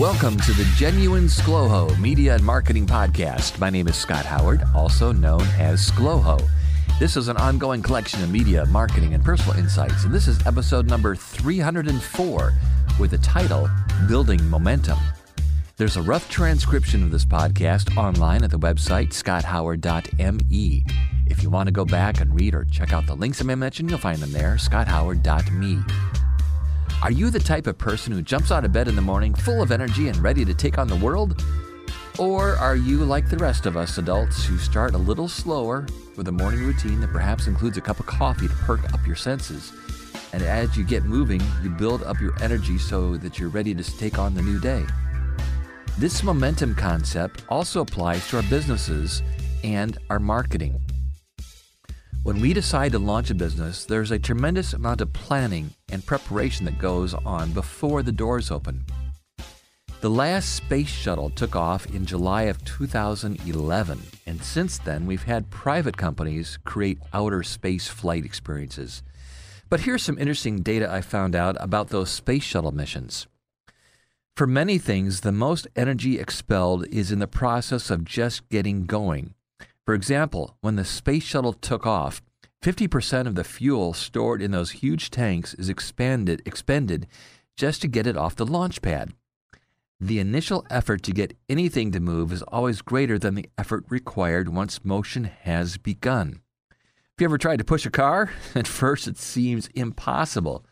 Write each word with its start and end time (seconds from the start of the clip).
Welcome 0.00 0.38
to 0.38 0.52
the 0.54 0.64
Genuine 0.76 1.24
ScLoHo 1.24 1.98
Media 2.00 2.34
and 2.34 2.42
Marketing 2.42 2.86
Podcast. 2.86 3.58
My 3.58 3.68
name 3.68 3.86
is 3.86 3.96
Scott 3.96 4.24
Howard, 4.24 4.62
also 4.74 5.12
known 5.12 5.42
as 5.58 5.90
ScLoHo. 5.90 6.42
This 6.98 7.18
is 7.18 7.28
an 7.28 7.36
ongoing 7.36 7.82
collection 7.82 8.22
of 8.22 8.30
media, 8.30 8.64
marketing, 8.64 9.12
and 9.12 9.22
personal 9.22 9.58
insights, 9.58 10.04
and 10.04 10.14
this 10.14 10.26
is 10.26 10.46
episode 10.46 10.86
number 10.86 11.14
304 11.14 12.54
with 12.98 13.10
the 13.10 13.18
title 13.18 13.68
Building 14.08 14.42
Momentum. 14.48 14.98
There's 15.76 15.98
a 15.98 16.02
rough 16.02 16.30
transcription 16.30 17.02
of 17.02 17.10
this 17.10 17.26
podcast 17.26 17.94
online 17.98 18.42
at 18.42 18.50
the 18.50 18.58
website 18.58 19.08
scotthoward.me. 19.08 20.84
If 21.26 21.42
you 21.42 21.50
want 21.50 21.66
to 21.66 21.72
go 21.72 21.84
back 21.84 22.22
and 22.22 22.34
read 22.34 22.54
or 22.54 22.64
check 22.64 22.94
out 22.94 23.06
the 23.06 23.14
links 23.14 23.42
I 23.42 23.54
mentioned, 23.54 23.90
you'll 23.90 23.98
find 23.98 24.20
them 24.20 24.32
there, 24.32 24.54
scotthoward.me. 24.54 26.19
Are 27.02 27.10
you 27.10 27.30
the 27.30 27.40
type 27.40 27.66
of 27.66 27.78
person 27.78 28.12
who 28.12 28.20
jumps 28.20 28.52
out 28.52 28.66
of 28.66 28.72
bed 28.72 28.86
in 28.86 28.94
the 28.94 29.00
morning 29.00 29.32
full 29.32 29.62
of 29.62 29.72
energy 29.72 30.08
and 30.08 30.18
ready 30.18 30.44
to 30.44 30.52
take 30.52 30.76
on 30.76 30.86
the 30.86 30.96
world? 30.96 31.42
Or 32.18 32.56
are 32.56 32.76
you 32.76 32.98
like 33.06 33.30
the 33.30 33.38
rest 33.38 33.64
of 33.64 33.74
us 33.74 33.96
adults 33.96 34.44
who 34.44 34.58
start 34.58 34.92
a 34.92 34.98
little 34.98 35.26
slower 35.26 35.86
with 36.18 36.28
a 36.28 36.32
morning 36.32 36.60
routine 36.60 37.00
that 37.00 37.10
perhaps 37.10 37.46
includes 37.46 37.78
a 37.78 37.80
cup 37.80 38.00
of 38.00 38.06
coffee 38.06 38.48
to 38.48 38.54
perk 38.54 38.92
up 38.92 39.06
your 39.06 39.16
senses? 39.16 39.72
And 40.34 40.42
as 40.42 40.76
you 40.76 40.84
get 40.84 41.04
moving, 41.04 41.40
you 41.62 41.70
build 41.70 42.02
up 42.02 42.20
your 42.20 42.34
energy 42.42 42.76
so 42.76 43.16
that 43.16 43.38
you're 43.38 43.48
ready 43.48 43.74
to 43.74 43.98
take 43.98 44.18
on 44.18 44.34
the 44.34 44.42
new 44.42 44.60
day. 44.60 44.84
This 45.96 46.22
momentum 46.22 46.74
concept 46.74 47.44
also 47.48 47.80
applies 47.80 48.28
to 48.28 48.36
our 48.36 48.42
businesses 48.42 49.22
and 49.64 49.96
our 50.10 50.18
marketing. 50.18 50.78
When 52.30 52.40
we 52.40 52.52
decide 52.52 52.92
to 52.92 53.00
launch 53.00 53.30
a 53.30 53.34
business, 53.34 53.84
there's 53.84 54.12
a 54.12 54.18
tremendous 54.20 54.72
amount 54.72 55.00
of 55.00 55.12
planning 55.12 55.74
and 55.90 56.06
preparation 56.06 56.64
that 56.66 56.78
goes 56.78 57.12
on 57.12 57.50
before 57.50 58.04
the 58.04 58.12
doors 58.12 58.52
open. 58.52 58.84
The 60.00 60.10
last 60.10 60.54
space 60.54 60.86
shuttle 60.86 61.30
took 61.30 61.56
off 61.56 61.86
in 61.86 62.06
July 62.06 62.42
of 62.42 62.64
2011, 62.64 64.00
and 64.28 64.44
since 64.44 64.78
then 64.78 65.06
we've 65.06 65.24
had 65.24 65.50
private 65.50 65.96
companies 65.96 66.56
create 66.62 67.00
outer 67.12 67.42
space 67.42 67.88
flight 67.88 68.24
experiences. 68.24 69.02
But 69.68 69.80
here's 69.80 70.04
some 70.04 70.16
interesting 70.16 70.62
data 70.62 70.88
I 70.88 71.00
found 71.00 71.34
out 71.34 71.56
about 71.58 71.88
those 71.88 72.10
space 72.10 72.44
shuttle 72.44 72.70
missions. 72.70 73.26
For 74.36 74.46
many 74.46 74.78
things, 74.78 75.22
the 75.22 75.32
most 75.32 75.66
energy 75.74 76.20
expelled 76.20 76.86
is 76.92 77.10
in 77.10 77.18
the 77.18 77.26
process 77.26 77.90
of 77.90 78.04
just 78.04 78.48
getting 78.50 78.86
going. 78.86 79.34
For 79.86 79.94
example, 79.94 80.56
when 80.60 80.76
the 80.76 80.84
space 80.84 81.24
shuttle 81.24 81.52
took 81.52 81.86
off, 81.86 82.22
50% 82.62 83.26
of 83.26 83.34
the 83.34 83.44
fuel 83.44 83.94
stored 83.94 84.42
in 84.42 84.50
those 84.50 84.72
huge 84.72 85.10
tanks 85.10 85.54
is 85.54 85.68
expanded, 85.68 86.42
expended 86.44 87.06
just 87.56 87.80
to 87.82 87.88
get 87.88 88.06
it 88.06 88.16
off 88.16 88.36
the 88.36 88.46
launch 88.46 88.82
pad. 88.82 89.14
The 89.98 90.18
initial 90.18 90.66
effort 90.70 91.02
to 91.04 91.12
get 91.12 91.36
anything 91.48 91.92
to 91.92 92.00
move 92.00 92.32
is 92.32 92.42
always 92.42 92.80
greater 92.80 93.18
than 93.18 93.34
the 93.34 93.48
effort 93.58 93.84
required 93.88 94.48
once 94.48 94.84
motion 94.84 95.24
has 95.24 95.76
begun. 95.76 96.40
If 96.70 97.20
you 97.20 97.26
ever 97.26 97.36
tried 97.36 97.58
to 97.58 97.64
push 97.64 97.84
a 97.84 97.90
car? 97.90 98.32
At 98.54 98.66
first, 98.66 99.06
it 99.06 99.18
seems 99.18 99.68
impossible, 99.74 100.64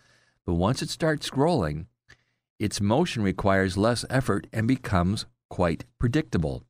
but 0.46 0.54
once 0.54 0.80
it 0.80 0.88
starts 0.88 1.36
rolling, 1.36 1.88
its 2.58 2.80
motion 2.80 3.22
requires 3.22 3.76
less 3.76 4.04
effort 4.08 4.46
and 4.52 4.66
becomes 4.66 5.26
quite 5.50 5.84
predictable. 5.98 6.64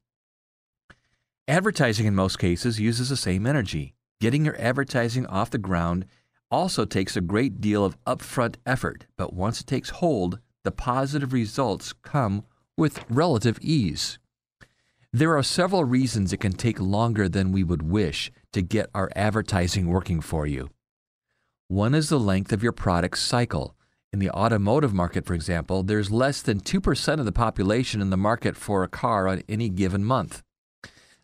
Advertising 1.49 2.05
in 2.05 2.15
most 2.15 2.39
cases 2.39 2.79
uses 2.79 3.09
the 3.09 3.17
same 3.17 3.47
energy. 3.47 3.95
Getting 4.21 4.45
your 4.45 4.61
advertising 4.61 5.25
off 5.25 5.49
the 5.49 5.57
ground 5.57 6.05
also 6.51 6.85
takes 6.85 7.17
a 7.17 7.23
great 7.23 7.59
deal 7.59 7.87
of 7.87 7.97
upfront 8.05 8.57
effort, 8.67 9.07
but 9.17 9.33
once 9.33 9.59
it 9.63 9.67
takes 9.67 9.89
hold, 9.89 10.41
the 10.63 10.71
positive 10.71 11.33
results 11.33 11.95
come 11.95 12.45
with 12.77 13.03
relative 13.09 13.59
ease. 13.63 14.19
There 15.11 15.39
are 15.39 15.43
several 15.43 15.85
reasons 15.85 16.35
it 16.35 16.41
can 16.41 16.53
take 16.53 16.79
longer 16.79 17.31
than 17.31 17.51
we 17.51 17.65
would 17.65 17.81
wish 17.81 18.31
to 18.53 18.61
get 18.61 18.91
our 18.95 19.11
advertising 19.17 19.87
working 19.87 20.21
for 20.21 20.47
you. 20.47 20.69
One 21.69 21.95
is 21.95 22.11
the 22.11 22.21
length 22.21 22.53
of 22.53 22.63
your 22.63 22.73
product's 22.73 23.23
cycle. 23.23 23.75
In 24.13 24.19
the 24.19 24.31
automotive 24.33 24.93
market, 24.93 25.25
for 25.25 25.33
example, 25.33 25.83
there's 25.83 26.11
less 26.11 26.43
than 26.43 26.61
2% 26.61 27.19
of 27.19 27.25
the 27.25 27.33
population 27.33 28.03
in 28.03 28.11
the 28.11 28.19
market 28.19 28.55
for 28.55 28.85
a 28.85 28.89
car 28.89 29.27
on 29.27 29.43
any 29.49 29.71
given 29.71 30.05
month. 30.05 30.43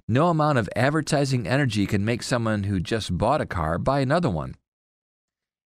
No 0.07 0.29
amount 0.29 0.59
of 0.59 0.69
advertising 0.77 1.47
energy 1.49 1.87
can 1.87 2.05
make 2.05 2.23
someone 2.23 2.65
who 2.65 2.79
just 2.79 3.17
bought 3.17 3.41
a 3.41 3.47
car 3.47 3.79
buy 3.79 4.01
another 4.01 4.29
one. 4.29 4.55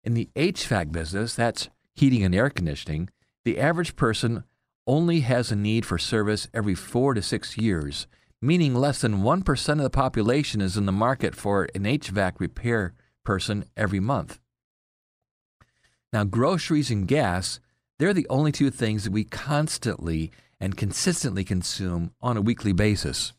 In 0.03 0.13
the 0.13 0.29
HVAC 0.35 0.93
business, 0.93 1.35
that's 1.35 1.69
heating 1.93 2.23
and 2.23 2.33
air 2.33 2.49
conditioning, 2.49 3.09
the 3.43 3.59
average 3.59 3.97
person 3.97 4.45
only 4.87 5.19
has 5.21 5.51
a 5.51 5.55
need 5.55 5.85
for 5.85 5.97
service 5.97 6.47
every 6.53 6.73
four 6.73 7.13
to 7.13 7.21
six 7.21 7.57
years, 7.57 8.07
meaning 8.41 8.73
less 8.73 9.01
than 9.01 9.23
1% 9.23 9.69
of 9.69 9.77
the 9.79 9.89
population 9.89 10.61
is 10.61 10.77
in 10.77 10.85
the 10.85 10.91
market 10.93 11.35
for 11.35 11.67
an 11.75 11.83
HVAC 11.83 12.39
repair 12.39 12.93
person 13.25 13.65
every 13.75 13.99
month. 13.99 14.39
Now, 16.13 16.23
groceries 16.23 16.89
and 16.89 17.07
gas, 17.07 17.59
they're 17.99 18.13
the 18.13 18.27
only 18.29 18.53
two 18.53 18.71
things 18.71 19.03
that 19.03 19.11
we 19.11 19.25
constantly 19.25 20.31
and 20.61 20.77
consistently 20.77 21.43
consume 21.43 22.13
on 22.21 22.37
a 22.37 22.41
weekly 22.41 22.73
basis. 22.73 23.33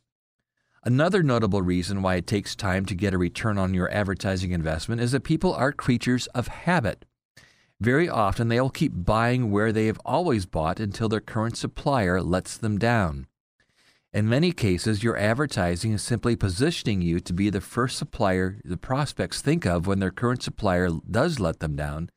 Another 0.82 1.22
notable 1.22 1.60
reason 1.60 2.00
why 2.00 2.14
it 2.14 2.26
takes 2.26 2.56
time 2.56 2.86
to 2.86 2.94
get 2.94 3.12
a 3.12 3.18
return 3.18 3.58
on 3.58 3.74
your 3.74 3.92
advertising 3.92 4.52
investment 4.52 5.02
is 5.02 5.12
that 5.12 5.24
people 5.24 5.52
are 5.52 5.72
creatures 5.72 6.26
of 6.28 6.48
habit. 6.48 7.04
Very 7.80 8.08
often, 8.08 8.48
they 8.48 8.58
will 8.58 8.70
keep 8.70 8.92
buying 8.94 9.50
where 9.50 9.72
they 9.72 9.86
have 9.86 10.00
always 10.06 10.46
bought 10.46 10.80
until 10.80 11.10
their 11.10 11.20
current 11.20 11.58
supplier 11.58 12.22
lets 12.22 12.56
them 12.56 12.78
down. 12.78 13.26
In 14.14 14.26
many 14.26 14.52
cases, 14.52 15.02
your 15.02 15.18
advertising 15.18 15.92
is 15.92 16.02
simply 16.02 16.34
positioning 16.34 17.02
you 17.02 17.20
to 17.20 17.32
be 17.34 17.50
the 17.50 17.60
first 17.60 17.98
supplier 17.98 18.58
the 18.64 18.78
prospects 18.78 19.42
think 19.42 19.66
of 19.66 19.86
when 19.86 19.98
their 19.98 20.10
current 20.10 20.42
supplier 20.42 20.88
does 21.10 21.38
let 21.38 21.60
them 21.60 21.76
down, 21.76 22.08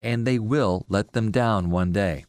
and 0.00 0.26
they 0.26 0.38
will 0.38 0.86
let 0.88 1.12
them 1.12 1.30
down 1.30 1.70
one 1.70 1.92
day. 1.92 2.24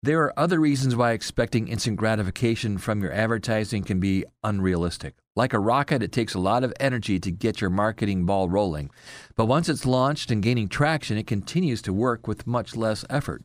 There 0.00 0.22
are 0.22 0.38
other 0.38 0.60
reasons 0.60 0.94
why 0.94 1.10
expecting 1.10 1.66
instant 1.66 1.96
gratification 1.96 2.78
from 2.78 3.02
your 3.02 3.12
advertising 3.12 3.82
can 3.82 3.98
be 3.98 4.24
unrealistic. 4.44 5.16
Like 5.34 5.52
a 5.52 5.58
rocket, 5.58 6.04
it 6.04 6.12
takes 6.12 6.34
a 6.34 6.38
lot 6.38 6.62
of 6.62 6.72
energy 6.78 7.18
to 7.18 7.32
get 7.32 7.60
your 7.60 7.70
marketing 7.70 8.24
ball 8.24 8.48
rolling. 8.48 8.90
But 9.34 9.46
once 9.46 9.68
it's 9.68 9.84
launched 9.84 10.30
and 10.30 10.40
gaining 10.40 10.68
traction, 10.68 11.18
it 11.18 11.26
continues 11.26 11.82
to 11.82 11.92
work 11.92 12.28
with 12.28 12.46
much 12.46 12.76
less 12.76 13.04
effort. 13.10 13.42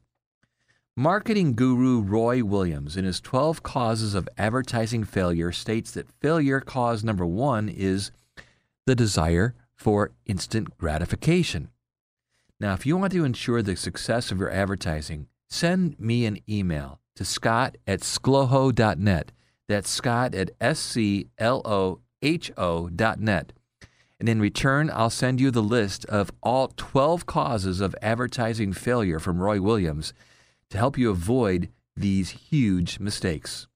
Marketing 0.96 1.54
guru 1.54 2.02
Roy 2.02 2.44
Williams, 2.44 2.98
in 2.98 3.04
his 3.04 3.20
12 3.20 3.64
Causes 3.64 4.14
of 4.14 4.30
Advertising 4.38 5.06
Failure, 5.06 5.52
states 5.52 5.90
that 5.90 6.12
failure 6.22 6.60
cause 6.60 7.04
number 7.04 7.26
one 7.26 7.68
is 7.68 8.12
the 8.86 8.94
desire 8.94 9.56
for 9.76 10.12
instant 10.28 10.78
gratification. 10.78 11.70
Now, 12.60 12.74
if 12.74 12.86
you 12.86 12.96
want 12.96 13.12
to 13.14 13.26
ensure 13.26 13.64
the 13.64 13.76
success 13.76 14.32
of 14.32 14.40
your 14.40 14.52
advertising, 14.52 15.30
send 15.54 16.00
me 16.00 16.26
an 16.26 16.40
email 16.50 17.00
to 17.16 17.24
scott 17.24 17.78
at 17.86 18.00
scloho.net. 18.00 19.32
That's 19.68 19.90
scott 19.90 20.34
at 20.34 20.52
S-C-L-O-H-O.net. 20.60 21.30
And 24.20 24.30
in 24.30 24.40
return, 24.40 24.90
I'll 24.94 25.10
send 25.10 25.40
you 25.40 25.52
the 25.52 25.62
list 25.62 26.06
of 26.06 26.32
all 26.42 26.72
12 26.76 27.26
causes 27.26 27.82
of 27.82 27.96
advertising 28.02 28.74
failure 28.74 29.20
from 29.20 29.42
Roy 29.42 29.62
Williams 29.62 30.14
to 30.70 30.78
help 30.78 30.98
you 30.98 31.12
avoid 31.12 31.70
these 31.96 32.32
huge 32.32 33.00
mistakes. 33.00 33.68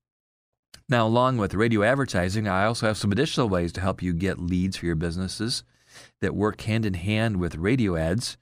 Now, 0.89 1.05
along 1.05 1.37
with 1.37 1.53
radio 1.53 1.83
advertising, 1.83 2.47
I 2.47 2.65
also 2.65 2.87
have 2.87 2.97
some 2.97 3.11
additional 3.11 3.49
ways 3.49 3.71
to 3.73 3.81
help 3.81 4.01
you 4.01 4.13
get 4.13 4.39
leads 4.39 4.77
for 4.77 4.85
your 4.85 4.95
businesses 4.95 5.63
that 6.21 6.33
work 6.35 6.61
hand 6.61 6.85
in 6.85 6.95
hand 6.95 7.37
with 7.37 7.55
radio 7.55 7.95
ads. 7.95 8.37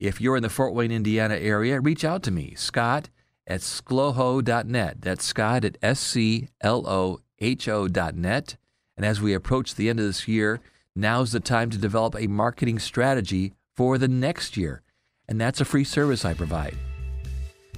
If 0.00 0.18
you're 0.18 0.36
in 0.36 0.42
the 0.42 0.48
Fort 0.48 0.72
Wayne, 0.72 0.90
Indiana 0.90 1.34
area, 1.34 1.78
reach 1.78 2.06
out 2.06 2.22
to 2.22 2.30
me, 2.30 2.54
Scott 2.56 3.10
at 3.46 3.60
scloho.net. 3.60 5.02
That's 5.02 5.24
Scott 5.24 5.64
at 5.64 5.76
S 5.82 6.00
C 6.00 6.48
L 6.62 6.88
O 6.88 7.20
H 7.38 7.68
O.net. 7.68 8.56
And 8.96 9.04
as 9.04 9.20
we 9.20 9.34
approach 9.34 9.74
the 9.74 9.90
end 9.90 10.00
of 10.00 10.06
this 10.06 10.26
year, 10.26 10.60
now's 10.96 11.32
the 11.32 11.40
time 11.40 11.68
to 11.70 11.78
develop 11.78 12.16
a 12.16 12.28
marketing 12.28 12.78
strategy 12.78 13.52
for 13.76 13.98
the 13.98 14.08
next 14.08 14.56
year. 14.56 14.82
And 15.28 15.38
that's 15.38 15.60
a 15.60 15.66
free 15.66 15.84
service 15.84 16.24
I 16.24 16.32
provide. 16.32 16.76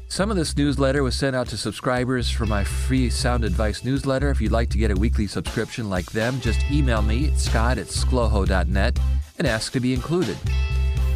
Some 0.07 0.31
of 0.31 0.37
this 0.37 0.57
newsletter 0.57 1.03
was 1.03 1.17
sent 1.17 1.35
out 1.35 1.49
to 1.49 1.57
subscribers 1.57 2.31
for 2.31 2.47
my 2.47 2.63
free 2.63 3.11
sound 3.11 3.45
advice 3.45 3.83
newsletter. 3.83 4.31
If 4.31 4.41
you'd 4.41 4.53
like 4.53 4.69
to 4.71 4.79
get 4.79 4.91
a 4.91 4.97
weekly 4.97 5.27
subscription 5.27 5.89
like 5.89 6.13
them, 6.13 6.41
just 6.41 6.71
email 6.71 7.03
me 7.03 7.31
at 7.31 7.39
scott 7.39 7.79
at 7.79 7.87
scloho.net 7.87 8.99
and 9.39 9.47
ask 9.47 9.73
to 9.73 9.81
be 9.81 9.95
included. 9.95 10.37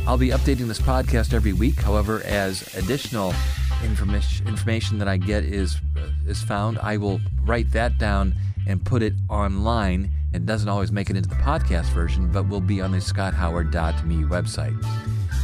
I'll 0.07 0.17
be 0.17 0.29
updating 0.29 0.69
this 0.69 0.81
podcast 0.81 1.35
every 1.35 1.53
week. 1.53 1.81
However, 1.81 2.23
as 2.25 2.75
additional 2.77 3.35
information 3.83 4.47
information 4.47 4.99
that 4.99 5.09
I 5.09 5.17
get 5.17 5.45
is 5.45 5.81
uh, 5.97 6.09
is 6.29 6.41
found, 6.41 6.79
I 6.79 6.97
will 6.97 7.21
write 7.43 7.73
that 7.73 7.99
down 7.99 8.35
and 8.69 8.85
put 8.85 9.03
it 9.03 9.15
online. 9.29 10.11
It 10.33 10.47
doesn't 10.47 10.69
always 10.69 10.93
make 10.93 11.11
it 11.11 11.17
into 11.17 11.29
the 11.29 11.35
podcast 11.37 11.87
version, 11.87 12.31
but 12.31 12.49
will 12.49 12.61
be 12.61 12.81
on 12.81 12.93
the 12.93 12.99
scotthoward.me 12.99 14.23
website. 14.25 14.77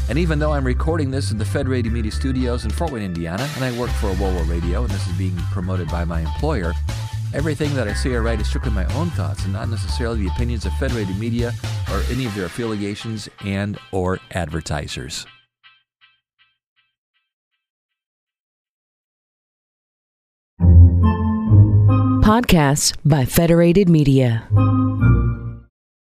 And 0.09 0.19
even 0.19 0.38
though 0.38 0.53
I'm 0.53 0.65
recording 0.65 1.11
this 1.11 1.32
in 1.32 1.38
the 1.38 1.44
Federated 1.44 1.93
Media 1.93 2.12
Studios 2.12 2.65
in 2.65 2.70
Fort 2.70 2.93
Wayne, 2.93 3.03
Indiana, 3.03 3.49
and 3.56 3.65
I 3.65 3.76
work 3.79 3.91
for 3.91 4.12
WOWO 4.15 4.49
Radio, 4.49 4.82
and 4.82 4.91
this 4.91 5.06
is 5.06 5.12
being 5.15 5.37
promoted 5.50 5.88
by 5.88 6.05
my 6.05 6.20
employer, 6.20 6.73
everything 7.34 7.75
that 7.75 7.88
I 7.88 7.94
say 7.94 8.12
or 8.12 8.23
write 8.23 8.40
is 8.40 8.49
strictly 8.49 8.70
my 8.70 8.84
own 8.94 9.11
thoughts 9.11 9.44
and 9.44 9.52
not 9.52 9.69
necessarily 9.69 10.23
the 10.23 10.29
opinions 10.29 10.67
of 10.67 10.73
Federated 10.75 11.19
Media 11.19 11.52
or 11.90 12.02
any 12.11 12.26
of 12.26 12.34
their 12.34 12.46
affiliations 12.46 13.29
and 13.44 13.79
or 13.93 14.19
advertisers. 14.32 15.26
Podcasts 22.23 22.96
by 23.05 23.25
Federated 23.25 23.88
Media. 23.88 24.49